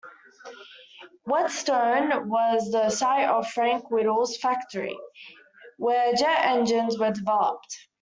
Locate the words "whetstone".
1.27-2.27